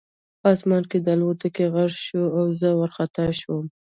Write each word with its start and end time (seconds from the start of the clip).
په 0.39 0.45
آسمان 0.53 0.83
کې 0.91 0.97
د 1.01 1.07
الوتکو 1.15 1.65
غږ 1.75 1.91
شو 2.05 2.23
او 2.37 2.45
زه 2.59 2.69
وارخطا 2.79 3.25
شوم 3.39 3.65